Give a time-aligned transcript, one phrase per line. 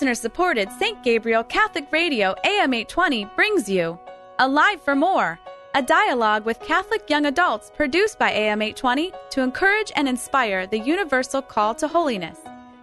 [0.00, 1.02] listener supported St.
[1.02, 3.98] Gabriel Catholic Radio AM 820 brings you
[4.38, 5.38] Alive for More,
[5.74, 10.78] a dialogue with Catholic young adults produced by AM 820 to encourage and inspire the
[10.78, 12.38] universal call to holiness.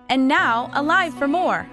[0.09, 1.67] And now, Alive for More.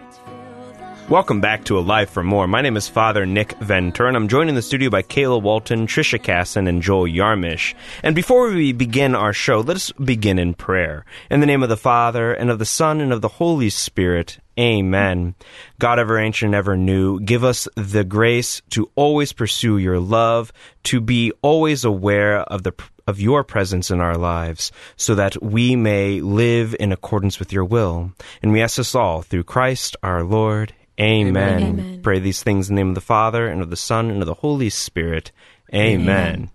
[1.10, 2.46] Welcome back to Alive for More.
[2.46, 6.20] My name is Father Nick Ventura, I'm joined in the studio by Kayla Walton, Trisha
[6.20, 7.74] Casson, and Joel Yarmish.
[8.02, 11.04] And before we begin our show, let us begin in prayer.
[11.30, 14.38] In the name of the Father, and of the Son, and of the Holy Spirit.
[14.58, 15.34] Amen.
[15.78, 21.02] God ever ancient, ever new, give us the grace to always pursue your love, to
[21.02, 22.72] be always aware of the
[23.06, 27.66] of your presence in our lives, so that we may live in accordance with your
[27.66, 28.10] will.
[28.42, 30.72] And we ask this all through Christ our Lord.
[31.00, 31.62] Amen.
[31.62, 32.02] Amen.
[32.02, 34.26] Pray these things in the name of the Father, and of the Son, and of
[34.26, 35.32] the Holy Spirit.
[35.74, 36.50] Amen.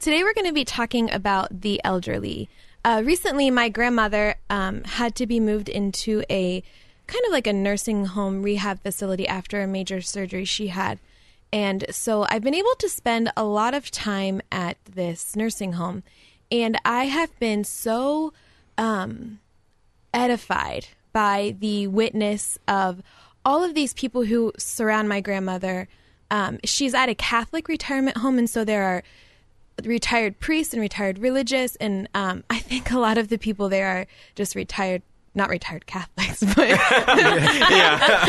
[0.00, 2.48] Today we're going to be talking about the elderly.
[2.84, 6.62] Uh, recently, my grandmother um, had to be moved into a
[7.06, 10.98] kind of like a nursing home rehab facility after a major surgery she had.
[11.52, 16.02] And so I've been able to spend a lot of time at this nursing home.
[16.50, 18.32] And I have been so
[18.76, 19.38] um,
[20.12, 23.02] edified by the witness of
[23.44, 25.88] all of these people who surround my grandmother.
[26.30, 29.02] Um, she's at a Catholic retirement home, and so there are
[29.84, 33.86] retired priests and retired religious, and um, I think a lot of the people there
[33.88, 35.02] are just retired.
[35.36, 38.24] Not retired Catholics, but yeah.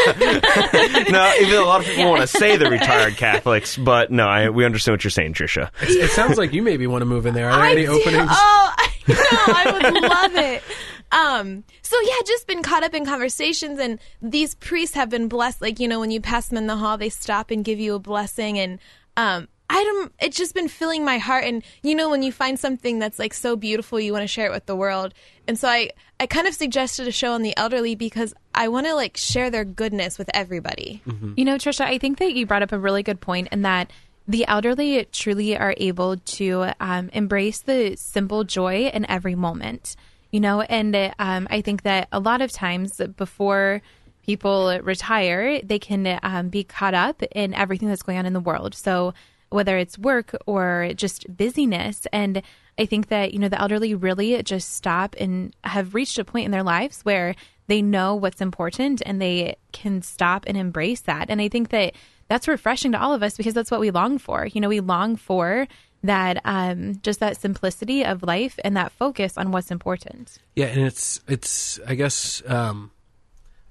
[1.12, 4.50] no, even a lot of people want to say they're retired Catholics, but no, I,
[4.50, 5.70] we understand what you're saying, Trisha.
[5.82, 7.48] It sounds like you maybe want to move in there.
[7.48, 8.32] Are there I any do- openings?
[8.32, 9.16] Oh, I know.
[9.20, 10.64] I would love it.
[11.12, 15.62] Um, so yeah, just been caught up in conversations, and these priests have been blessed.
[15.62, 17.96] Like you know, when you pass them in the hall, they stop and give you
[17.96, 18.80] a blessing, and
[19.18, 20.12] um, I don't.
[20.20, 23.34] It's just been filling my heart, and you know, when you find something that's like
[23.34, 25.14] so beautiful, you want to share it with the world.
[25.48, 25.90] And so I,
[26.20, 29.50] I kind of suggested a show on the elderly because I want to like share
[29.50, 31.02] their goodness with everybody.
[31.38, 33.92] You know, Trisha, I think that you brought up a really good point in that
[34.28, 39.96] the elderly truly are able to um, embrace the simple joy in every moment.
[40.36, 43.82] You know, and um, I think that a lot of times before
[44.26, 48.42] people retire, they can um, be caught up in everything that's going on in the
[48.42, 48.76] world.
[48.76, 49.14] So
[49.50, 52.42] whether it's work or just busyness, and
[52.78, 56.44] I think that you know the elderly really just stop and have reached a point
[56.44, 57.34] in their lives where
[57.68, 61.30] they know what's important and they can stop and embrace that.
[61.30, 61.94] And I think that
[62.28, 64.48] that's refreshing to all of us because that's what we long for.
[64.48, 65.66] You know, we long for
[66.06, 70.38] that um, just that simplicity of life and that focus on what's important.
[70.56, 72.92] Yeah, and it's it's I guess um,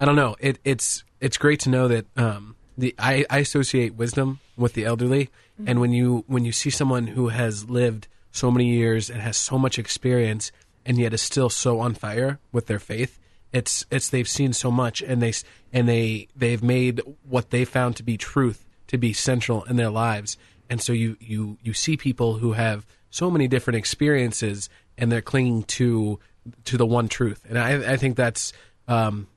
[0.01, 0.37] I don't know.
[0.41, 4.85] It it's it's great to know that um, the I, I associate wisdom with the
[4.85, 5.31] elderly,
[5.67, 9.37] and when you when you see someone who has lived so many years and has
[9.37, 10.51] so much experience
[10.85, 13.19] and yet is still so on fire with their faith,
[13.53, 15.33] it's it's they've seen so much and they
[15.73, 19.91] and they they've made what they found to be truth to be central in their
[19.91, 20.37] lives,
[20.71, 25.23] and so you you you see people who have so many different experiences and they're
[25.23, 26.19] clinging to
[26.65, 28.53] to the one truth, and I I think that's
[28.89, 29.29] um,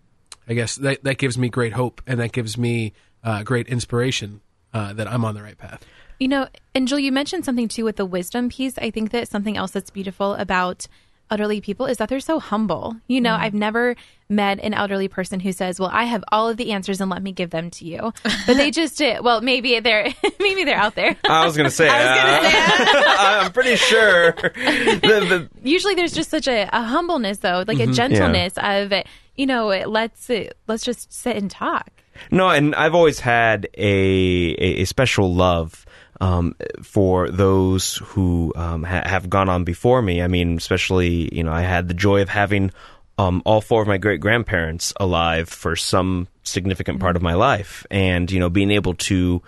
[0.48, 2.94] I guess that that gives me great hope and that gives me
[3.24, 4.42] uh, great inspiration
[4.74, 5.86] uh, that I'm on the right path.
[6.20, 8.78] You know, Joel, you mentioned something too with the wisdom piece.
[8.78, 10.88] I think that something else that's beautiful about
[11.30, 12.96] elderly people is that they're so humble.
[13.08, 13.96] You know, I've never
[14.30, 17.24] met an elderly person who says, "Well, I have all of the answers and let
[17.24, 18.14] me give them to you."
[18.46, 21.16] But they just, uh, well, maybe they're maybe they're out there.
[21.30, 24.32] I was going to say, uh, I'm pretty sure.
[24.34, 28.94] The, the, Usually, there's just such a, a humbleness, though, like a gentleness of,
[29.36, 31.90] you know, let's uh, let's just sit and talk.
[32.32, 35.86] No, and I've always had a a, a special love
[36.22, 40.22] um, for those who um, ha- have gone on before me.
[40.22, 42.72] I mean, especially you know, I had the joy of having
[43.18, 47.86] um, all four of my great grandparents alive for some significant part of my life,
[47.92, 49.42] and you know, being able to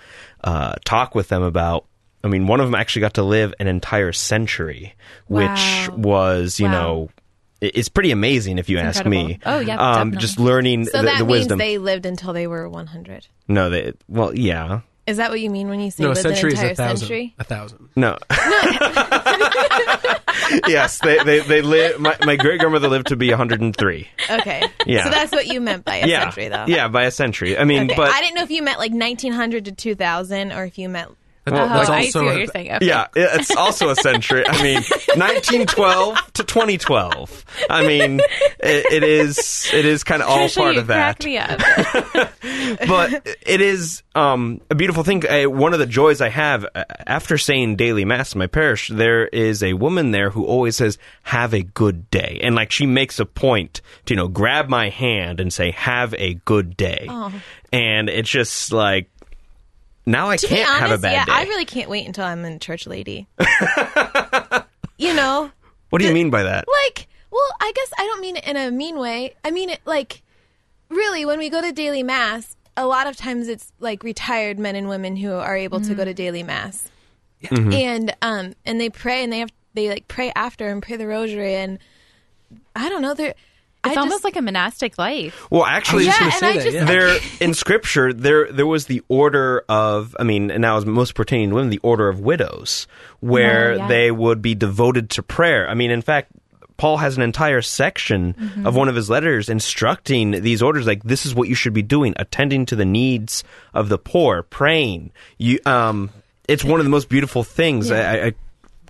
[0.44, 1.86] uh, talk with them about.
[2.22, 4.94] I mean, one of them actually got to live an entire century,
[5.28, 6.72] which was, you Wow.
[6.72, 7.10] know,
[7.62, 9.40] it's pretty amazing if you ask me.
[9.46, 10.18] Oh, yeah, um, definitely.
[10.20, 11.60] just learning So the, that the means wisdom.
[11.60, 13.26] they lived until they were 100.
[13.48, 16.26] No, they well, yeah, Is that what you mean when you say No, a lived
[16.28, 16.98] an century is entire a thousand.
[16.98, 17.36] century?
[17.40, 17.90] A thousand.
[17.96, 18.18] no.
[20.68, 22.00] yes, they they they live.
[22.00, 24.08] My, my great grandmother lived to be 103.
[24.30, 24.64] Okay.
[24.86, 25.04] Yeah.
[25.06, 26.66] So that's what you meant by a yeah, century, though.
[26.68, 27.58] yeah, by a century.
[27.58, 27.96] I mean, Okay.
[27.96, 31.12] but I didn't know if you meant like 1900 to 2000 or if you meant.
[31.54, 32.72] Well, Oh, that's I see what saying.
[32.74, 32.86] Okay.
[32.86, 34.44] Yeah, it's also a century.
[34.48, 34.76] I mean,
[35.16, 37.46] 1912 to 2012.
[37.70, 38.20] I mean,
[38.60, 41.20] it, it is it is kind of all part of that.
[42.88, 45.24] but it is um, a beautiful thing.
[45.28, 48.90] Uh, one of the joys I have uh, after saying daily mass in my parish,
[48.90, 52.86] there is a woman there who always says, "Have a good day," and like she
[52.86, 57.08] makes a point to you know grab my hand and say, "Have a good day,"
[57.72, 59.10] and it's just like.
[60.06, 61.32] Now I To can't honest, have a bad yeah, day.
[61.34, 63.28] I really can't wait until I'm in church lady.
[64.98, 65.52] you know,
[65.90, 66.66] what do you mean by that?
[66.86, 69.36] like, well, I guess I don't mean it in a mean way.
[69.44, 70.22] I mean it like,
[70.90, 74.76] really, when we go to daily mass, a lot of times it's like retired men
[74.76, 76.90] and women who are able to go to daily mass,
[77.44, 77.72] Mm-hmm.
[77.72, 81.08] and um, and they pray and they have they like pray after and pray the
[81.08, 81.80] rosary and
[82.76, 83.34] I don't know they're.
[83.86, 85.48] It's I almost just, like a monastic life.
[85.50, 86.86] Well, actually, Yeah, gonna and say I that, just yeah.
[86.86, 91.16] there in scripture there there was the order of i mean and now is most
[91.16, 92.88] pertaining to women the order of widows
[93.22, 93.88] where Oh, yeah.
[93.88, 96.32] they would be devoted to prayer i mean in fact
[96.78, 98.68] paul has an entire section Mm-hmm.
[98.68, 101.82] of one of his letters instructing these orders like this is what you should be
[101.82, 103.44] doing attending to the needs
[103.74, 106.10] of the poor praying you um
[106.50, 108.12] it's one of the most beautiful things Yeah.
[108.12, 108.34] I, I,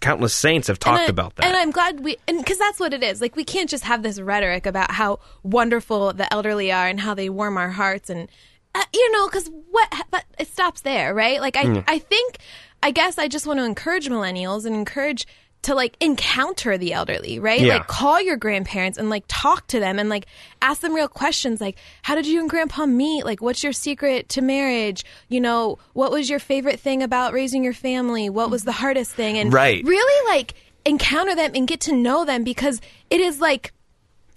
[0.02, 2.94] countless saints have talked I- about that And I'm glad we, and because that's what
[2.94, 3.22] it is.
[3.22, 7.14] Like, we can't just have this rhetoric about how wonderful the elderly are and how
[7.14, 8.28] they warm our hearts, and
[8.76, 11.42] uh, you know, because what but it stops there, right?
[11.42, 11.84] Like, I, Mm.
[11.88, 12.38] I think,
[12.84, 15.26] I guess, I just want to encourage millennials and encourage
[15.64, 17.60] to like encounter the elderly, right?
[17.60, 17.76] Yeah.
[17.78, 20.26] Like, call your grandparents and like talk to them and like
[20.62, 23.26] ask them real questions, like, how did you and grandpa meet?
[23.26, 25.04] Like, what's your secret to marriage?
[25.28, 28.30] You know, what was your favorite thing about raising your family?
[28.30, 29.38] What was the hardest thing?
[29.38, 29.84] And Right.
[29.84, 30.54] really like
[30.86, 32.80] encounter them and get to know them because
[33.10, 33.74] it is like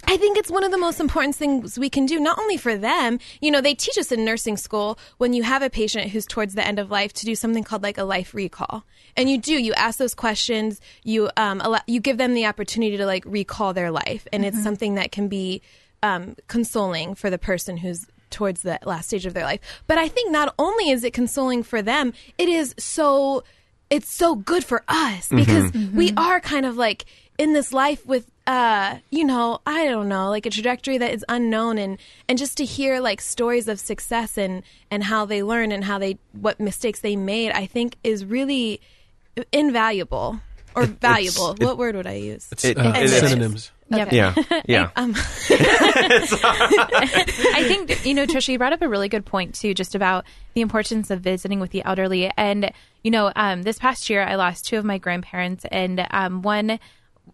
[0.05, 2.77] I think it's one of the most important things we can do, not only for
[2.77, 3.19] them.
[3.41, 6.55] You know, they teach us in nursing school when you have a patient who's towards
[6.55, 8.85] the end of life to do something called like a life recall,
[9.17, 9.53] and you do.
[9.53, 10.81] You ask those questions.
[11.05, 14.63] You um, allow, you give them the opportunity to like recall their life, and it's
[14.63, 15.63] something that can be
[16.03, 19.61] um, consoling for the person who's towards the last stage of their life.
[19.87, 23.45] But I think not only is it consoling for them, it is so
[23.91, 27.05] it's so good for us because we are kind of like
[27.39, 31.25] in this life with uh you know i don't know like a trajectory that is
[31.29, 31.97] unknown and
[32.29, 35.99] and just to hear like stories of success and and how they learn and how
[35.99, 38.81] they what mistakes they made i think is really
[39.53, 40.41] invaluable
[40.75, 43.19] or valuable what word would i use It's, It- uh, it is.
[43.21, 43.71] synonyms.
[43.91, 44.13] Yep.
[44.13, 44.35] yeah
[44.67, 45.15] yeah um
[46.35, 50.25] I think, you know, Trisha, you brought up a really good point, too, just about
[50.55, 52.31] the importance of visiting with the elderly.
[52.37, 56.43] And, you know, um, this past year, I lost two of my grandparents, and um,
[56.43, 56.79] one.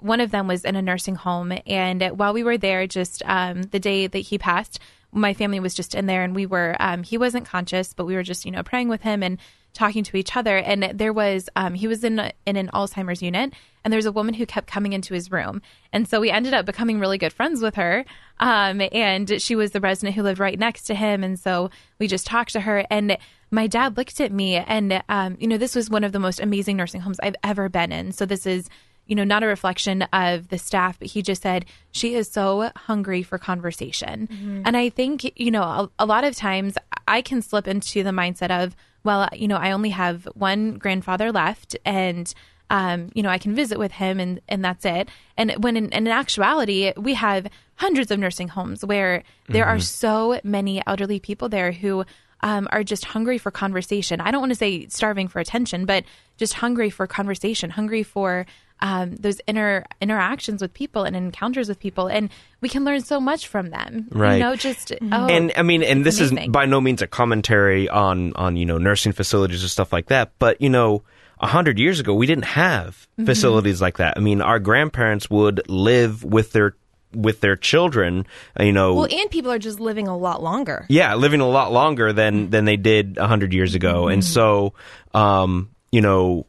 [0.00, 3.62] One of them was in a nursing home, and while we were there, just um,
[3.62, 4.78] the day that he passed,
[5.12, 6.76] my family was just in there, and we were.
[6.80, 9.38] Um, he wasn't conscious, but we were just, you know, praying with him and
[9.74, 10.56] talking to each other.
[10.58, 13.52] And there was, um, he was in a, in an Alzheimer's unit,
[13.84, 15.62] and there was a woman who kept coming into his room,
[15.92, 18.04] and so we ended up becoming really good friends with her.
[18.40, 22.06] Um, and she was the resident who lived right next to him, and so we
[22.06, 22.84] just talked to her.
[22.90, 23.16] And
[23.50, 26.40] my dad looked at me, and um, you know, this was one of the most
[26.40, 28.12] amazing nursing homes I've ever been in.
[28.12, 28.68] So this is
[29.08, 32.70] you know, not a reflection of the staff, but he just said she is so
[32.76, 34.28] hungry for conversation.
[34.66, 36.76] And I think, you know, a, a lot of times
[37.08, 41.32] I can slip into the mindset of, well, you know, I only have one grandfather
[41.32, 42.32] left and
[42.70, 45.08] um, you know, I can visit with him and, and that's it.
[45.38, 47.46] And when in, in actuality, we have
[47.76, 52.04] hundreds of nursing homes where there are so many elderly people there who
[52.42, 54.20] um, are just hungry for conversation.
[54.20, 56.04] I don't want to say starving for attention, but
[56.36, 58.46] just hungry for conversation, hungry for
[58.80, 62.30] um, those inner interactions with people and encounters with people, and
[62.60, 64.08] we can learn so much from them.
[64.10, 64.34] Right.
[64.34, 66.38] You know, just oh, and I mean, and this amazing.
[66.38, 70.06] is by no means a commentary on on you know nursing facilities or stuff like
[70.06, 70.32] that.
[70.38, 71.02] But you know,
[71.40, 73.26] a hundred years ago, we didn't have Mm-hmm.
[73.26, 74.14] facilities like that.
[74.16, 76.76] I mean, our grandparents would live with their
[77.12, 78.26] with their children.
[78.58, 81.48] uh, You know, well and people are just living a lot longer yeah, living a
[81.48, 84.32] lot longer than than they did a hundred years ago, and Mm-hmm.
[84.34, 84.74] so
[85.14, 86.46] um, you know.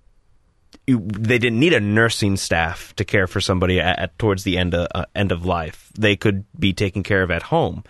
[0.97, 4.73] They didn't need a nursing staff to care for somebody at, at towards the end
[4.73, 5.91] of uh, end of life.
[5.97, 7.83] They could be taken care of at home,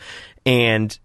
[0.45, 0.97] and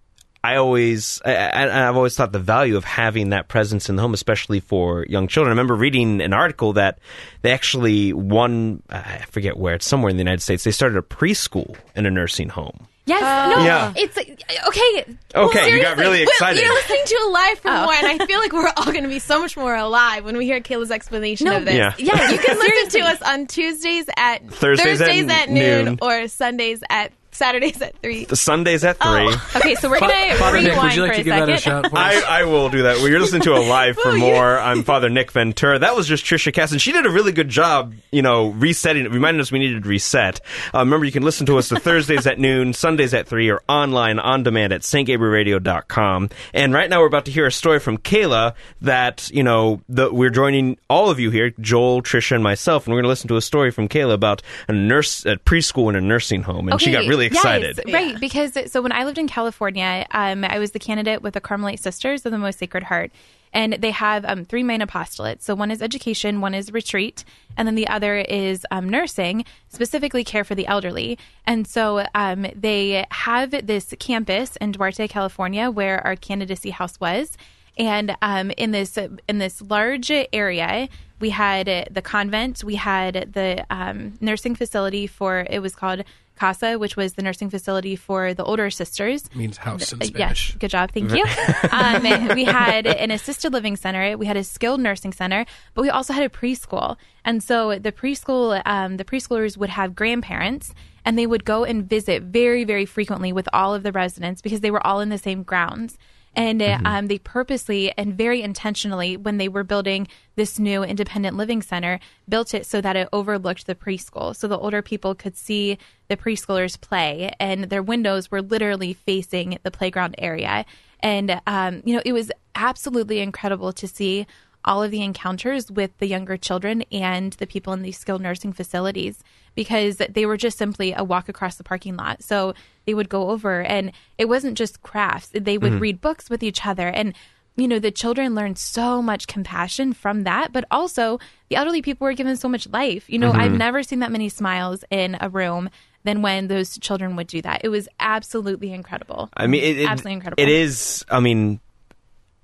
[0.44, 4.12] I always, I, I've always thought the value of having that presence in the home,
[4.12, 5.48] especially for young children.
[5.48, 6.98] I remember reading an article that
[7.40, 10.62] they actually one, I forget where, it's somewhere in the United States.
[10.62, 12.88] They started a preschool in a nursing home.
[13.06, 13.92] Yes, uh, no, Yeah.
[13.96, 14.28] it's like,
[14.68, 15.04] okay.
[15.34, 16.04] well, Okay, you got seriously.
[16.04, 16.62] really Well, excited.
[16.62, 17.84] You're listening to Alive for Oh.
[17.84, 20.38] more, and I feel like we're all going to be so much more alive when
[20.38, 21.74] we hear Kayla's explanation No, of this.
[21.74, 21.92] Yeah.
[21.98, 25.98] yeah, you can listen to us on Tuesdays at Thursdays at at noon, noon.
[26.00, 28.24] or Sundays at Saturdays at three.
[28.24, 29.34] The Sundays at three.
[29.56, 31.48] Okay, so we're gonna Father Nick, rewind would you like for to a give second.
[31.48, 32.24] that a shout for us?
[32.24, 32.96] I, I will do that.
[32.98, 34.58] Well, you're listening to Alive for more.
[34.58, 35.78] I'm Father Nick Ventura.
[35.80, 39.04] That was just Trisha Cass, and she did a really good job, you know, resetting.
[39.10, 40.40] Reminded us we needed to reset.
[40.72, 43.62] Uh, remember, you can listen to us the Thursdays at noon, Sundays at three, or
[43.68, 46.30] online on demand at stgabrielradio.com.
[46.52, 50.12] And right now, we're about to hear a story from Kayla that you know the,
[50.12, 53.28] we're joining all of you here, Joel, Trisha, and myself, and we're going to listen
[53.28, 56.80] to a story from Kayla about a nurse at preschool in a nursing home, and
[56.80, 57.80] she got really excited.
[57.86, 61.34] Yes, right, because so when I lived in California, um, I was the candidate with
[61.34, 63.10] the Carmelite Sisters of the Most Sacred Heart.
[63.52, 65.42] And they have um, three main apostolates.
[65.42, 67.24] So one is education, one is retreat,
[67.56, 71.18] and then the other is um, nursing, specifically care for the elderly.
[71.46, 77.38] And so um, they have this campus in Duarte, California, where our candidacy house was.
[77.78, 80.88] And um, in this in this large area,
[81.20, 86.02] we had uh, the convent, we had the um, nursing facility for it was called
[86.36, 89.24] Casa, which was the nursing facility for the older sisters.
[89.34, 90.50] means house in Uh, Spanish.
[90.50, 91.24] Yes, good job, thank you.
[91.70, 95.90] um, we had an assisted living center, we had a skilled nursing center, but we
[95.90, 96.96] also had a preschool.
[97.24, 100.74] And so the preschool, um, the preschoolers would have grandparents,
[101.04, 104.60] and they would go and visit very, very frequently with all of the residents because
[104.60, 105.98] they were all in the same grounds.
[106.36, 111.36] And uh, um, they purposely and very intentionally, when they were building this new independent
[111.36, 114.34] living center, built it so that it overlooked the preschool.
[114.34, 119.58] So the older people could see the preschoolers play, and their windows were literally facing
[119.62, 120.64] the playground area.
[121.00, 124.26] And, um, you know, it was absolutely incredible to see
[124.64, 128.52] all of the encounters with the younger children and the people in these skilled nursing
[128.52, 129.22] facilities
[129.54, 132.22] because they were just simply a walk across the parking lot.
[132.22, 132.54] So
[132.86, 135.30] they would go over and it wasn't just crafts.
[135.32, 135.80] They would mm-hmm.
[135.80, 137.14] read books with each other and
[137.56, 142.04] you know the children learned so much compassion from that but also the elderly people
[142.04, 143.40] were given so much life you know mm-hmm.
[143.40, 145.70] i've never seen that many smiles in a room
[146.02, 149.88] than when those children would do that it was absolutely incredible I mean, it, it-
[149.88, 151.04] absolutely incredible It is.
[151.08, 151.60] I mean,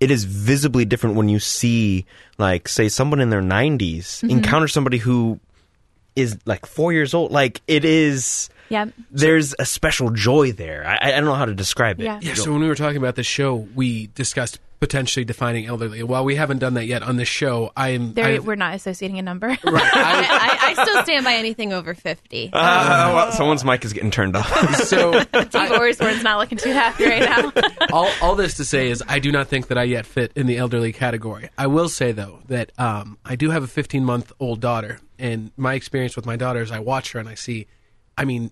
[0.01, 2.07] it is visibly different when you see,
[2.39, 3.79] like, say, someone in their 90s
[4.23, 4.31] Mm-hmm.
[4.31, 5.39] encounter somebody who
[6.17, 7.31] is like four years old.
[7.31, 8.49] Like, it is.
[8.71, 10.87] Yeah There's a special joy there.
[10.87, 12.05] I, I don't know how to describe it.
[12.05, 12.19] Yeah.
[12.23, 16.03] Yeah, so when we were talking about the show, we discussed potentially defining elderly.
[16.03, 18.15] While we haven't done that yet on this show, I am.
[18.15, 21.75] there I've- we're not associating a number right, I- I, I still stand by anything
[21.75, 22.49] over fifty.
[22.55, 24.49] Ah, well, someone's mic is getting turned off.
[24.87, 27.53] so Steve Orsborn's not looking too happy right now
[27.93, 30.47] all, all this to say is I do not think that I yet fit in
[30.47, 31.51] the elderly category.
[31.59, 35.51] I will say though that um, I do have a 15 month old daughter, and
[35.57, 37.67] my experience with my daughter is I watch her and I see,
[38.17, 38.51] I mean,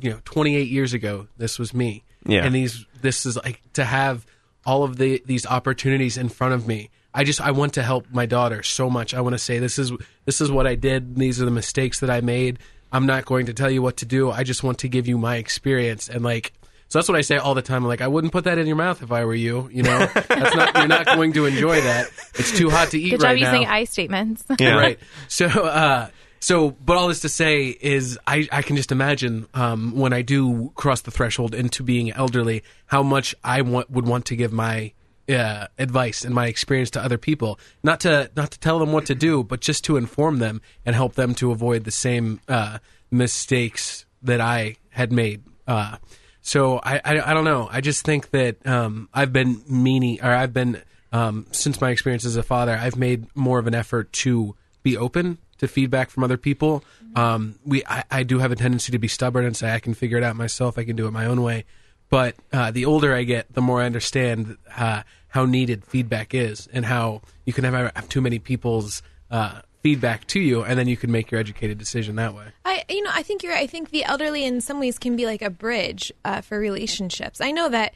[0.00, 2.44] you know, 28 years ago this was me, Yeah.
[2.44, 4.26] and these this is like to have
[4.64, 6.90] all of the these opportunities in front of me.
[7.14, 9.12] I just I want to help my daughter so much.
[9.12, 9.92] I want to say this is
[10.24, 11.16] this is what I did.
[11.16, 12.58] These are the mistakes that I made.
[12.92, 14.30] I'm not going to tell you what to do.
[14.30, 16.52] I just want to give you my experience and like
[16.88, 17.84] so that's what I say all the time.
[17.84, 19.66] I'm like, I wouldn't put that in your mouth if I were you.
[19.72, 22.10] You know, that's not you're not going to enjoy that.
[22.34, 23.72] It's too hot to eat good job right using now.
[23.72, 24.74] i statements Yeah.
[24.74, 24.98] Right.
[25.26, 26.08] So, uh,
[26.42, 30.22] so, but all this to say is, I, I can just imagine um, when I
[30.22, 34.52] do cross the threshold into being elderly, how much I want, would want to give
[34.52, 34.92] my
[35.28, 39.06] uh, advice and my experience to other people, not to not to tell them what
[39.06, 42.78] to do, but just to inform them and help them to avoid the same uh,
[43.08, 45.44] mistakes that I had made.
[45.68, 45.98] Uh,
[46.40, 47.68] so I, I I don't know.
[47.70, 50.82] I just think that um, I've been meaning, or I've been
[51.12, 54.96] um, since my experience as a father, I've made more of an effort to be
[54.96, 56.82] open to feedback from other people.
[57.14, 59.94] Um, we I, I do have a tendency to be stubborn and say I can
[59.94, 60.76] figure it out myself.
[60.76, 61.64] I can do it my own way.
[62.10, 66.68] But uh, the older I get, the more I understand uh, how needed feedback is,
[66.72, 70.88] and how you can have, have too many people's uh, feedback to you, and then
[70.88, 72.46] you can make your educated decision that way.
[72.64, 73.54] I, you know, I think you're.
[73.54, 77.40] I think the elderly, in some ways, can be like a bridge uh, for relationships.
[77.40, 77.94] I know that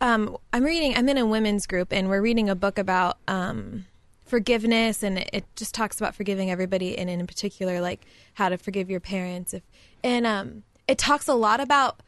[0.00, 0.96] um, I'm reading.
[0.96, 3.86] I'm in a women's group, and we're reading a book about um,
[4.26, 8.04] forgiveness, and it, it just talks about forgiving everybody, and in particular, like
[8.34, 9.54] how to forgive your parents.
[9.54, 9.62] If
[10.04, 12.00] and um, it talks a lot about.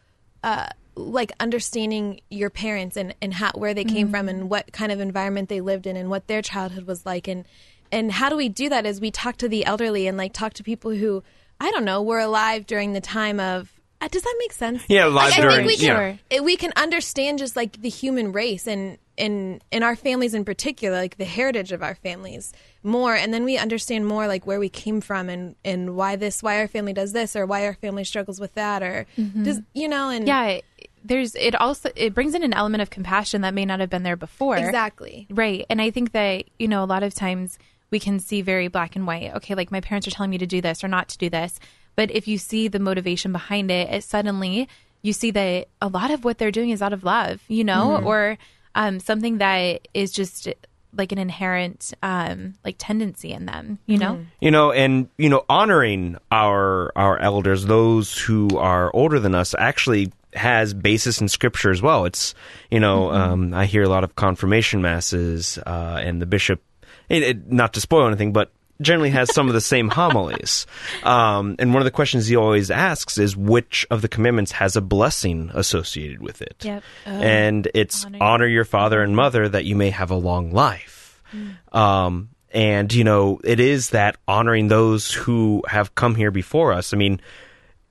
[0.42, 4.90] Uh, like understanding your parents and, and how where they came from and what kind
[4.90, 7.44] of environment they lived in and what their childhood was like and
[7.92, 10.52] and how do we do that as we talk to the elderly and like talk
[10.54, 11.22] to people who
[11.60, 14.84] I don't know were alive during the time of uh, does that make sense?
[14.88, 16.16] Yeah, live I, I think we can yeah.
[16.30, 20.44] it- we can understand just like the human race and in in our families in
[20.44, 24.60] particular, like the heritage of our families more, and then we understand more like where
[24.60, 27.74] we came from and and why this why our family does this or why our
[27.74, 29.42] family struggles with that or mm-hmm.
[29.44, 30.60] does you know and yeah
[31.04, 34.02] there's it also it brings in an element of compassion that may not have been
[34.02, 35.66] there before exactly Right.
[35.70, 37.58] And I think that, you know, a lot of times
[37.90, 39.34] we can see very black and white.
[39.36, 41.58] Okay, like my parents are telling me to do this or not to do this.
[41.96, 44.68] But if you see the motivation behind it, it suddenly
[45.02, 47.96] you see that a lot of what they're doing is out of love, you know,
[47.98, 48.06] mm-hmm.
[48.06, 48.38] or
[48.78, 50.48] um, something that is just
[50.96, 54.24] like an inherent um, like tendency in them, you know.
[54.40, 59.54] you know and you know honoring our our elders those who are older than us
[59.58, 62.04] actually has basis in scripture as well.
[62.04, 62.34] It's
[62.70, 66.62] you know um, i hear a lot of confirmation masses uh, and the bishop
[67.08, 70.66] it, it, not to spoil anything but generally has some of the same homilies
[71.02, 74.76] um, and one of the questions he always asks is which of the commandments has
[74.76, 76.82] a blessing associated with it Yep.
[77.06, 81.22] and it's honor, Honor your father and mother that you may have a long life.
[81.34, 81.74] Mm.
[81.76, 86.94] Um, and you know, it is that honoring those who have come here before us.
[86.94, 87.20] I mean,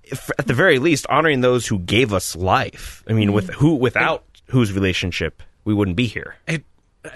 [0.03, 3.03] if, at the very least, honoring those who gave us life.
[3.08, 3.34] I mean, Mm.
[3.34, 6.36] with who without whose relationship we wouldn't be here.
[6.48, 6.63] It,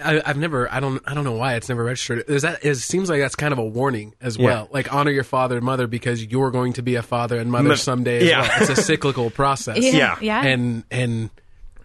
[0.03, 0.71] I, I've never.
[0.71, 1.01] I don't.
[1.05, 2.29] I don't know why it's never registered.
[2.29, 2.63] Is that?
[2.65, 4.67] It seems like that's kind of a warning as well.
[4.71, 7.75] Like honor your father and mother because you're going to be a father and mother
[7.75, 8.17] someday.
[8.19, 8.41] As yeah.
[8.41, 8.51] well.
[8.61, 9.77] it's a cyclical process.
[9.79, 10.17] Yeah.
[10.21, 10.43] Yeah.
[10.43, 11.29] and and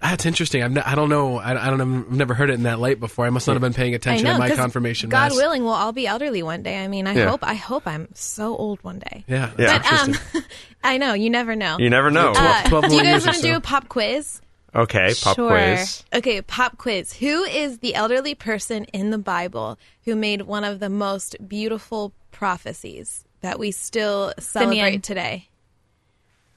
[0.00, 0.62] that's interesting.
[0.62, 1.38] I'm not, I don't know.
[1.38, 1.78] I, I don't.
[1.78, 2.04] know.
[2.06, 3.26] I've never heard it in that light before.
[3.26, 4.34] I must not have been paying I attention know.
[4.34, 5.08] to my 'cause confirmation.
[5.08, 5.36] God mass.
[5.36, 6.78] willing, we'll all be elderly one day.
[6.78, 7.30] I mean, I Yeah.
[7.30, 7.42] hope.
[7.42, 9.24] I hope I'm so old one day.
[9.26, 9.78] Yeah, Yeah.
[9.78, 9.92] But
[10.36, 10.42] um.
[10.84, 11.78] I know you never know.
[11.80, 12.32] You never know.
[12.36, 14.40] Uh, 12 do you guys want to do a pop quiz?
[14.74, 15.50] Okay, pop Sure.
[15.50, 16.04] quiz.
[16.12, 17.14] Okay, pop quiz.
[17.14, 22.12] Who is the elderly person in the Bible who made one of the most beautiful
[22.32, 25.00] prophecies that we still celebrate Simeon.
[25.00, 25.48] today?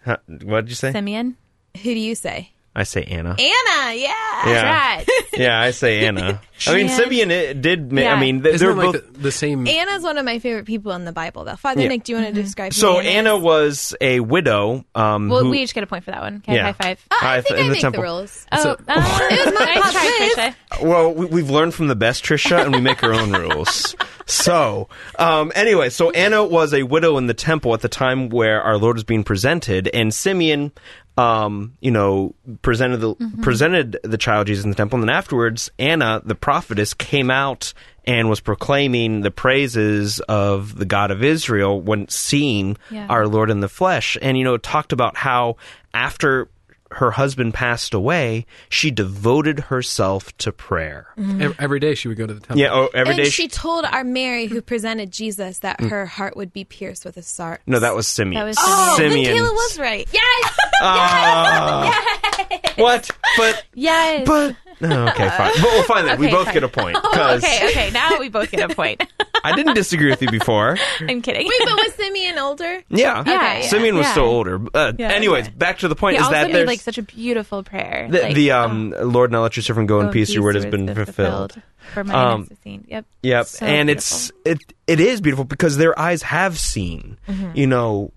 [0.05, 0.91] Huh, what did you say?
[0.91, 1.37] Simeon.
[1.77, 2.51] Who do you say?
[2.75, 3.31] I say Anna.
[3.31, 3.93] Anna.
[3.95, 4.13] Yeah.
[4.45, 5.05] yeah, Right.
[5.37, 6.39] yeah, I say Anna.
[6.67, 7.91] I mean, Simeon it did.
[7.91, 8.19] ma- I Yeah.
[8.19, 9.13] mean, th- Isn't they're it like both.
[9.13, 9.67] the, the same?
[9.67, 11.55] Anna's one of my favorite people in the Bible, though.
[11.55, 11.87] Father Yeah.
[11.89, 12.71] Nick, do you want to describe?
[12.73, 13.43] who So Anna, Anna is?
[13.43, 14.85] was a widow.
[14.95, 16.37] Um, Well, who, we each get a point for that one.
[16.37, 16.71] Okay, Yeah.
[16.71, 17.05] high five.
[17.11, 18.01] Oh, I I- think in I the make temple.
[18.03, 18.45] the rules.
[18.51, 20.55] Oh, So- um, it was my pop nice try.
[20.71, 20.83] Trisha.
[20.87, 23.95] Well, we, we've learned from the best, Trisha, and we make our own rules.
[24.27, 28.61] So, um, anyway, so Anna was a widow in the temple at the time where
[28.61, 30.71] our Lord was being presented, and Simeon,
[31.19, 35.69] um, you know, presented the presented the child Jesus in the temple, and then afterwards,
[35.77, 37.73] Anna, the prophetess, came out
[38.05, 43.07] and was proclaiming the praises of the God of Israel when seeing Yeah.
[43.09, 45.57] our Lord in the flesh, and you know, talked about how
[45.93, 46.47] after
[46.93, 51.07] her husband passed away, she devoted herself to prayer.
[51.17, 52.57] Ev- Every day she would go to the temple.
[52.57, 53.29] Yeah, oh, every and day.
[53.29, 57.21] she told our Mary, who presented Jesus, that her heart would be pierced with a
[57.21, 57.59] sar.
[57.67, 58.39] no, that was Simeon.
[58.41, 59.23] That was Oh, Simeon.
[59.35, 60.07] then Kayla was right.
[60.11, 60.57] Yes.
[60.81, 62.05] Ah.
[62.77, 63.09] What?
[63.37, 64.25] But Yes.
[64.25, 65.51] but no, okay, fine.
[65.55, 66.53] But we'll find that we Okay, both fine.
[66.53, 67.91] get a point Oh, because okay, okay.
[67.91, 69.03] Now we both get a point.
[69.43, 70.77] I didn't disagree with you before.
[70.99, 71.47] I'm kidding.
[71.47, 72.83] Wait, but was Simeon older?
[72.89, 74.11] Yeah, Yeah, Simeon was yeah.
[74.11, 74.59] still older.
[74.73, 75.09] Uh, Yeah.
[75.11, 77.63] anyways, back to the point he is also that made there's like such a beautiful
[77.63, 78.07] prayer.
[78.09, 80.33] the, like, the um Lord now let your servant go oh, in peace.
[80.33, 81.61] Your word has been been fulfilled.
[81.93, 82.85] For my Um, next scene.
[82.89, 83.05] Yep.
[83.23, 83.97] Yep, So and beautiful.
[83.97, 87.51] it's it it is beautiful because their eyes have seen, Mm-hmm.
[87.55, 88.11] you know,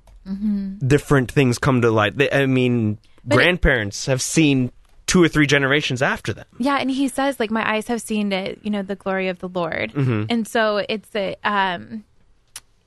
[0.87, 2.17] different things come to light.
[2.17, 2.99] They, I mean,
[3.29, 4.73] grandparents have seen
[5.13, 6.47] two or three generations after them.
[6.59, 9.39] Yeah, and he says like my eyes have seen it, you know, the glory of
[9.45, 10.25] the Lord, Mm-hmm.
[10.33, 10.63] and so
[10.95, 12.05] it's a, um,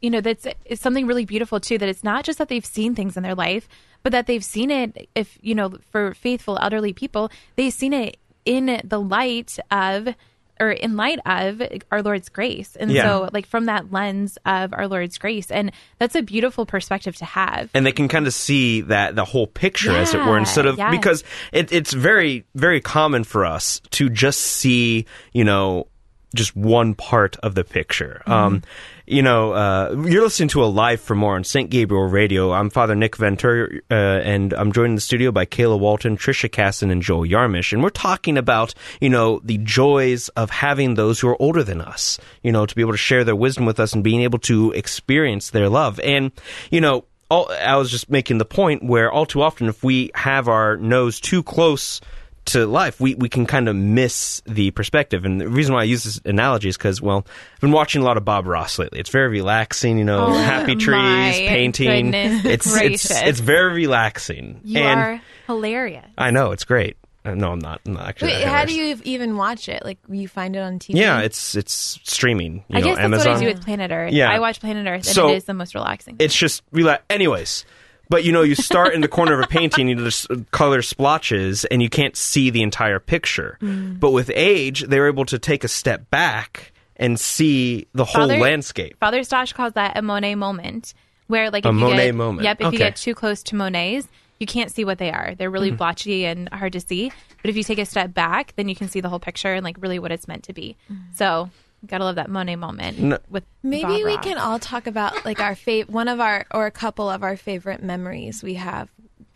[0.02, 1.78] you know, that's it's something really beautiful too.
[1.78, 3.68] That it's not just that they've seen things in their life,
[4.04, 5.08] but that they've seen it.
[5.14, 10.16] If you know, for faithful elderly people, they've seen it in the light of.
[10.60, 13.04] Or in light of our Lord's grace, and Yeah.
[13.04, 17.26] so like from that lens of our Lord's grace, and that's a beautiful perspective to
[17.26, 17.70] have.
[17.74, 20.78] and they can kind of see that the whole picture as it were instead of
[20.78, 20.92] yes.
[20.92, 25.88] because it, it's very very common for us to just see you know
[26.36, 28.22] just one part of the picture.
[28.28, 28.64] Um
[29.08, 32.52] you know uh you're listening to Alive for more on st gabriel radio.
[32.52, 36.52] I'm father nick ventur uh, and i'm joined in the studio by kayla walton trisha
[36.52, 37.72] casson and joel yarmish.
[37.72, 41.82] And we're talking about you know the joys of having those who are older than
[41.82, 44.40] us you know to be able to share their wisdom with us and being able
[44.40, 46.00] to experience their love.
[46.00, 46.32] And
[46.72, 50.12] you know all, I was just making the point where all too often, if we
[50.14, 52.02] have our nose too close
[52.46, 55.26] to life, we, we can kind of miss the perspective.
[55.26, 58.06] And the reason why I use this analogy is because, well, I've been watching a
[58.06, 59.00] lot of Bob Ross lately.
[59.00, 62.14] It's very relaxing, you know, Oh, happy trees, painting.
[62.14, 63.12] It's, it's gracious.
[63.12, 64.62] it's very relaxing.
[64.64, 66.06] You and are hilarious.
[66.18, 66.98] I know it's great.
[67.26, 67.82] Uh, No, I'm not.
[67.88, 68.34] I'm not actually.
[68.34, 69.84] Wait, how do you even watch it?
[69.84, 71.00] Like, you find it on TV?
[71.00, 72.64] Yeah, it's it's streaming.
[72.70, 73.28] You I know, guess that's Amazon.
[73.34, 74.14] what I do with Planet Earth.
[74.14, 74.30] Yeah.
[74.30, 76.18] I watch Planet Earth, and So- it is the most relaxing.
[76.20, 77.04] it's just relax.
[77.10, 77.66] Anyways,
[78.10, 80.82] but you know, you start in the corner of a painting, you know, there's color
[80.82, 83.58] splotches, and you can't see the entire picture.
[83.62, 84.00] Mm.
[84.00, 88.40] But with age, they're able to take a step back and see the whole Father-
[88.40, 88.98] landscape.
[89.00, 90.94] Father Stosh calls that a Monet moment,
[91.28, 92.44] where like A if you Monet get, moment.
[92.46, 92.74] Yep, if Okay.
[92.74, 94.08] you get too close to Monets,
[94.40, 95.34] you can't see what they are.
[95.36, 95.78] They're really Mm-hmm.
[95.78, 97.12] blotchy and hard to see.
[97.42, 99.64] But if you take a step back, then you can see the whole picture and
[99.64, 100.76] like really what it's meant to be.
[101.16, 101.50] So
[101.86, 104.24] gotta love that Monet moment No- with Maybe Bob we Ross.
[104.24, 107.38] can all talk about like our fav- one of our or a couple of our
[107.38, 108.90] favorite memories we have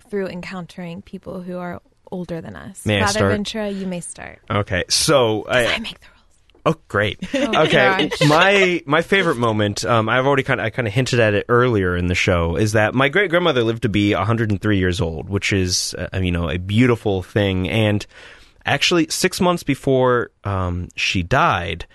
[0.09, 1.81] through encountering people who are
[2.11, 2.85] older than us.
[2.85, 3.31] May I start?
[3.31, 4.39] Ventura, you may start.
[4.49, 6.75] Okay, so I I, make the rules.
[6.77, 7.19] oh great.
[7.35, 9.85] okay, my my favorite moment.
[9.85, 12.55] Um, I've already kind of I kind of hinted at it earlier in the show.
[12.55, 16.31] Is that my great grandmother lived to be 103 years old, which is uh, you
[16.31, 17.69] know a beautiful thing.
[17.69, 18.03] And
[18.65, 21.85] actually, six months before um, she died.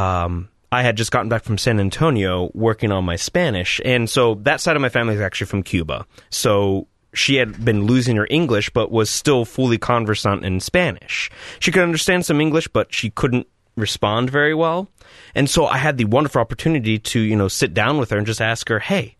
[0.00, 4.36] Um, I had just gotten back from San Antonio working on my Spanish, and so
[4.42, 6.06] that side of my family is actually from Cuba.
[6.30, 11.30] So she had been losing her English, but was still fully conversant in Spanish.
[11.58, 14.88] She could understand some English, but she couldn't respond very well.
[15.34, 18.26] And so I had the wonderful opportunity to, you know, sit down with her and
[18.26, 19.16] just ask her, "Hey,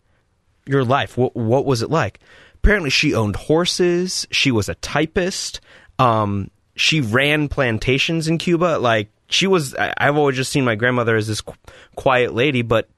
[0.65, 2.19] your life, what what was it like?"
[2.55, 4.25] Apparently, she owned horses.
[4.31, 5.59] She was a typist.
[5.99, 8.77] Um, she ran plantations in Cuba.
[8.79, 11.55] Like she was, I, I've always just seen my grandmother as this qu-
[11.95, 12.89] quiet lady, but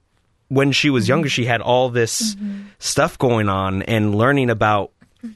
[0.49, 2.35] when she was younger, she had all this
[2.79, 4.91] stuff going on and learning about.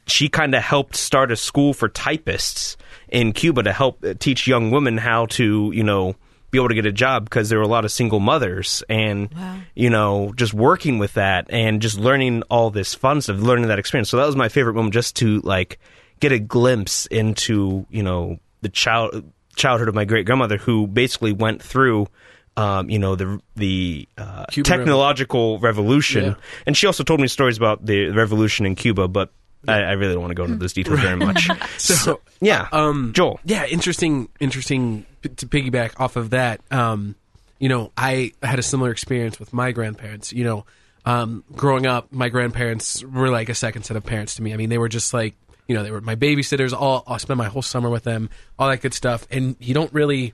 [0.06, 2.76] She kind of helped start a school for typists
[3.08, 6.14] in Cuba to help uh, teach young women how to, you know,
[6.52, 9.30] be able to get a job because there were a lot of single mothers and,
[9.76, 13.80] you know, just working with that and just learning all this fun stuff, learning that
[13.80, 14.10] experience.
[14.10, 15.80] So that was my favorite moment just to like
[16.20, 21.34] get a glimpse into, you know, the child childhood of my great grandmother who basically
[21.34, 22.08] went through
[22.56, 26.34] um, you know the the uh, technological revolution, Yeah.
[26.66, 29.08] and she also told me stories about the revolution in Cuba.
[29.08, 29.32] But
[29.68, 31.48] I, I really don't want to go into those details very much.
[31.78, 33.40] So, yeah, um, Joel.
[33.46, 34.30] Yeah, interesting.
[34.40, 36.62] Interesting p- to piggyback off of that.
[36.72, 37.16] Um,
[37.60, 40.34] you know, I had a similar experience with my grandparents.
[40.34, 40.66] You know,
[41.06, 44.54] um, growing up, my grandparents were like a second set of parents to me.
[44.54, 45.36] I mean, they were just like,
[45.68, 46.74] you know, they were my babysitters.
[46.74, 49.28] All I spent my whole summer with them, all that good stuff.
[49.30, 50.34] And you don't really,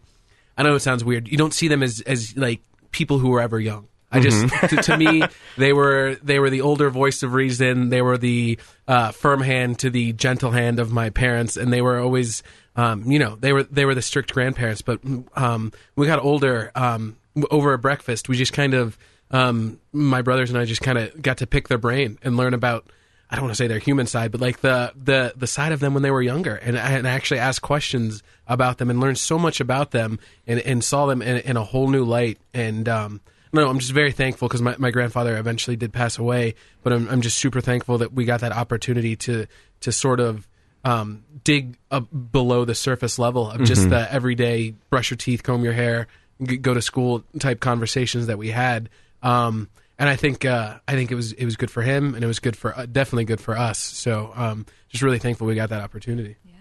[0.58, 1.28] I know it sounds weird.
[1.28, 3.88] You don't see them as as like people who were ever young.
[4.14, 5.24] I just to, to me
[5.58, 7.90] they were they were the older voice of reason.
[7.90, 11.82] They were the uh, firm hand to the gentle hand of my parents, and they
[11.82, 12.44] were always
[12.76, 14.84] um, you know they were they were the strict grandparents.
[14.84, 15.00] But
[15.36, 17.18] um, we got older um,
[17.50, 18.30] over a breakfast.
[18.30, 18.98] We just kind of
[19.32, 22.54] um, my brothers and I just kind of got to pick their brain and learn
[22.54, 22.86] about.
[23.34, 25.80] I don't want to say their human side, but like the the the side of
[25.80, 29.00] them when they were younger, and I and I actually asked questions about them and
[29.00, 32.38] learned so much about them, and, and saw them in, in a whole new light.
[32.54, 36.54] And um, no, I'm just very thankful because my, my grandfather eventually did pass away,
[36.84, 39.48] but I'm I'm just super thankful that we got that opportunity to
[39.80, 40.48] to sort of
[40.84, 45.64] um, dig up below the surface level of just the everyday brush your teeth, comb
[45.64, 46.06] your hair,
[46.44, 48.90] g- go to school type conversations that we had.
[49.24, 52.24] Um, and I think uh, I think it was it was good for him, and
[52.24, 53.80] it was good for uh, definitely good for us.
[53.80, 56.36] So um, just really thankful we got that opportunity.
[56.46, 56.54] Yeah.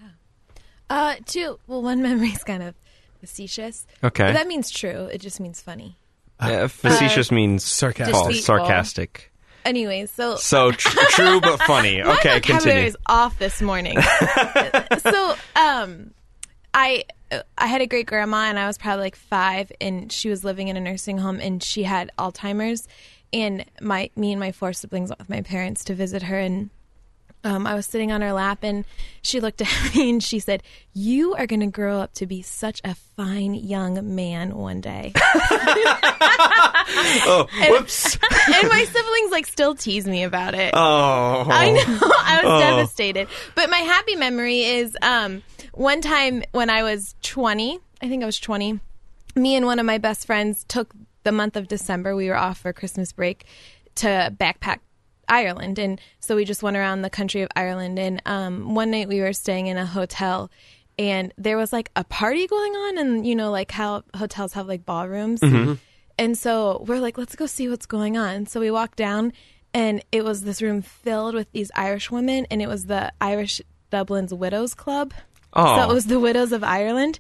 [0.91, 1.59] Uh, two.
[1.67, 2.75] Well, one memory is kind of
[3.21, 3.87] facetious.
[4.03, 4.25] Okay.
[4.27, 5.09] But that means true.
[5.13, 5.97] It just means funny.
[6.41, 8.15] Uh, facetious means Sarcastic.
[8.15, 8.43] Deceitful.
[8.43, 9.33] sarcastic.
[9.65, 12.03] Anyways, so So tr- true but funny.
[12.03, 12.83] my Okay, vocabulary continue.
[12.89, 13.97] is off this morning.
[14.99, 16.11] so, um,
[16.75, 17.05] I
[17.57, 20.67] I had a great grandma, and I was probably like five, and she was living
[20.67, 22.89] in a nursing home, and she had Alzheimer's,
[23.33, 26.71] and my me and my four siblings went with my parents to visit her, and
[27.45, 28.85] um, I was sitting on her lap, and
[29.23, 32.43] she looked at me and she said, "You are going to grow up to be
[32.43, 35.13] such a fine young man one day."
[37.25, 38.15] Oh, whoops.
[38.55, 40.73] and my siblings like still tease me about it.
[40.75, 41.81] Oh, I know.
[42.03, 42.59] I was Oh.
[42.59, 43.29] devastated.
[43.55, 45.43] But my happy memory is um,
[45.73, 48.81] one time when I was 20, I think I was 20,
[49.37, 50.93] me and one of my best friends took
[51.23, 53.45] the month of December, we were off for Christmas break,
[53.97, 54.79] to backpack
[55.29, 55.79] Ireland.
[55.79, 57.99] And so we just went around the country of Ireland.
[57.99, 60.51] And um, one night we were staying in a hotel.
[60.99, 64.69] And there was like a party going on, and you know, like how hotels have
[64.69, 65.41] like ballrooms.
[66.19, 68.45] And so we're like, let's go see what's going on.
[68.47, 69.33] So we walked down,
[69.73, 73.63] and it was this room filled with these Irish women, and it was the Irish
[73.91, 75.15] Dublin's Widows Club.
[75.55, 75.77] Oh.
[75.77, 77.19] So it was the Widows of Ireland.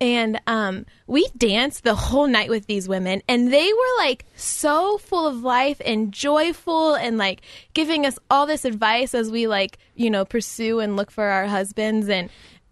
[0.00, 4.98] And um, we danced the whole night with these women, and they were like so
[4.98, 7.42] full of life and joyful and like
[7.74, 11.46] giving us all this advice as we like, you know, pursue and look for our
[11.46, 12.08] husbands.
[12.08, 12.30] And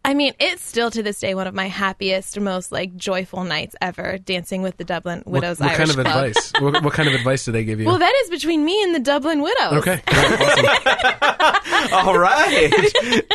[0.09, 3.77] I mean, it's still to this day one of my happiest, most like joyful nights
[3.79, 6.07] ever dancing with the Dublin Widows what Irish kind of Club.
[6.07, 6.53] advice?
[6.61, 7.85] what, what kind of advice did they give you?
[7.85, 9.73] Well, that is between me and the Dublin Widows.
[9.75, 11.93] okay, awesome.
[11.93, 12.73] all right.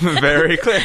[0.02, 0.80] Very clear.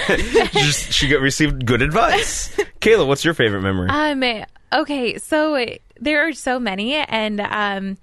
[0.53, 2.55] Just, she got received good advice.
[2.83, 3.89] Kayla, what's your favorite memory?
[3.89, 4.45] Um.
[4.71, 5.17] Okay.
[5.17, 5.67] So
[5.99, 7.97] there are so many, and um,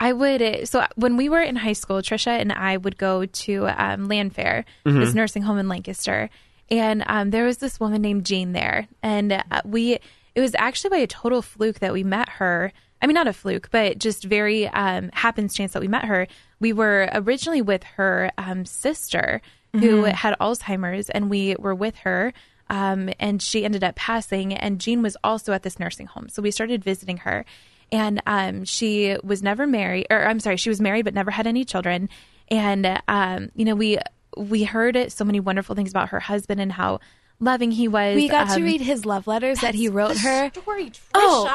[0.00, 0.66] I would.
[0.66, 4.64] So when we were in high school, Trisha and I would go to um, Landfair,
[4.86, 6.30] this nursing home in Lancaster,
[6.70, 9.98] and um, there was this woman named Jane there, and uh, we.
[10.34, 13.32] It was actually by a total fluke that we met her I mean, not a
[13.32, 16.26] fluke, but just very um, happenstance that we met her.
[16.60, 19.40] We were originally with her um, sister
[19.72, 20.10] who Mm-hmm.
[20.12, 22.32] had Alzheimer's, and we were with her.
[22.70, 26.30] Um, and she ended up passing, and Jean was also at this nursing home.
[26.30, 27.44] So we started visiting her,
[27.92, 31.46] and um, she was never married, or I'm sorry, she was married but never had
[31.46, 32.08] any children.
[32.48, 33.98] And um, you know, we
[34.36, 37.00] we heard so many wonderful things about her husband and how
[37.40, 38.14] loving he was.
[38.14, 40.50] We got to Um, read his love letters that he wrote her.
[40.50, 41.46] Story, Oh,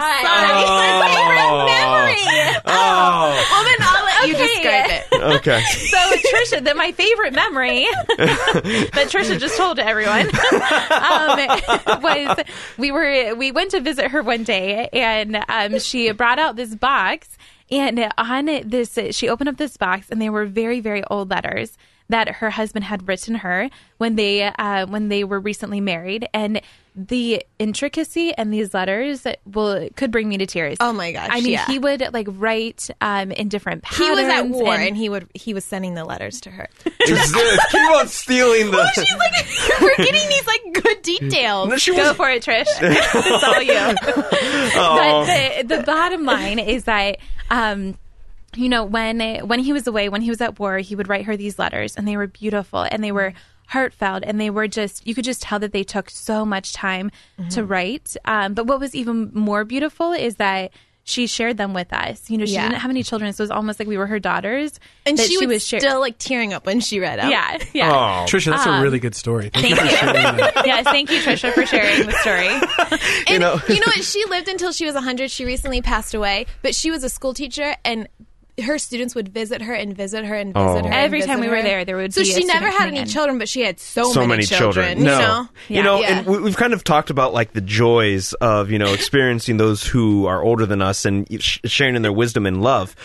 [2.66, 4.48] Oh, Well, then I'll let you Okay.
[4.48, 5.04] describe it.
[5.38, 5.62] okay.
[5.62, 5.98] So
[6.30, 7.86] Trisha, that my favorite memory
[8.18, 10.28] that Trisha just told to everyone
[10.92, 12.46] um, was
[12.78, 16.76] we were we went to visit her one day and um, she brought out this
[16.76, 17.38] box
[17.72, 21.78] and on this she opened up this box and they were very very old letters
[22.12, 26.62] that her husband had written her when they uh, when they were recently married and
[26.94, 30.78] the intricacy and these letters will could bring me to tears.
[30.80, 31.66] Oh my gosh, I mean, yeah.
[31.66, 34.20] he would like write um, in different patterns.
[34.20, 36.68] He was at war, and, and he would he was sending the letters to her.
[37.08, 38.92] Just, keep on stealing the.
[38.94, 41.70] She's like, we're getting these like good details.
[41.70, 42.18] No, she Go was.
[42.18, 42.66] for it, Trish.
[42.82, 43.96] it's all you.
[44.74, 45.26] Oh.
[45.26, 47.18] But the, the bottom line is that,
[47.50, 47.98] um,
[48.56, 51.26] you know, when when he was away, when he was at war, he would write
[51.26, 53.34] her these letters, and they were beautiful, and they were
[53.68, 57.12] heartfelt, and they were just you could just tell that they took so much time
[57.52, 58.16] to write.
[58.26, 60.72] Um, but what was even more beautiful is that.
[61.04, 62.30] She shared them with us.
[62.30, 62.70] You know, she Yeah.
[62.70, 64.80] didn't have any children, so it was almost like we were her daughters.
[65.04, 67.32] and that she, was shar- still like tearing up when she read them.
[67.32, 67.90] Yeah, yeah.
[67.92, 68.26] Oh.
[68.30, 69.50] Trisha, that's a really good story.
[69.50, 70.62] Thank, you for sharing that.
[70.66, 72.46] yes, thank you, Trisha, for sharing the story.
[73.28, 74.04] And You know- you know what?
[74.04, 75.32] She lived until she was 100.
[75.32, 78.08] She recently passed away, but she was a school teacher and
[78.62, 80.74] her students would visit her and visit her and visit Oh.
[80.74, 80.86] her.
[80.86, 81.62] and Every time visit we were her.
[81.64, 83.08] there, there would so be a she never had any in.
[83.08, 85.04] children, but she had so, so many children.
[85.04, 86.18] No, You know, you know, Yeah.
[86.20, 89.84] and we, we've kind of talked about like the joys of you know experiencing those
[89.86, 92.96] who are older than us and sh- sharing in their wisdom and love.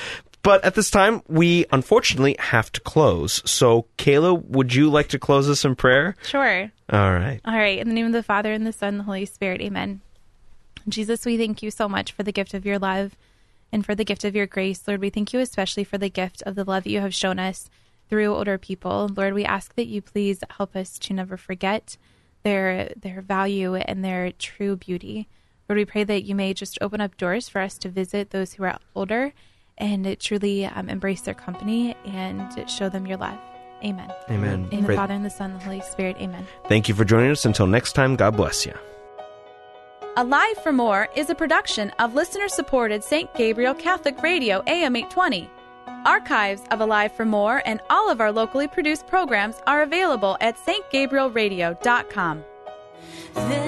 [0.43, 3.43] But at this time, we unfortunately have to close.
[3.51, 6.15] So, Kayla, would you like to close us in prayer?
[6.23, 6.71] Sure.
[6.93, 7.41] All right.
[7.45, 7.81] All right.
[7.81, 9.61] In the name of the Father, and the Son, and the Holy Spirit.
[9.61, 10.03] Amen.
[10.89, 13.17] Jesus, we thank you so much for the gift of your love
[13.73, 14.87] and for the gift of your grace.
[14.87, 17.39] Lord, we thank you especially for the gift of the love that you have shown
[17.39, 17.69] us
[18.09, 19.11] through older people.
[19.15, 21.97] Lord, we ask that you please help us to never forget
[22.43, 25.29] their their value and their true beauty.
[25.69, 28.55] Lord, we pray that you may just open up doors for us to visit those
[28.55, 29.33] who are older
[29.79, 33.39] and truly um, embrace their company and show them your love.
[33.85, 34.11] Amen.
[34.31, 34.69] Amen.
[34.71, 36.17] In the Father, and the Son, and the Holy Spirit.
[36.19, 36.47] Amen.
[36.67, 37.45] Thank you for joining us.
[37.45, 38.75] Until next time, God bless you.
[40.19, 43.29] Alive for More is a production of listener supported St.
[43.35, 45.51] Gabriel Catholic Radio AM 820.
[46.07, 50.57] Archives of Alive for More and all of our locally produced programs are available at
[50.57, 52.45] stgabrielradio.com.
[53.35, 53.67] Veni,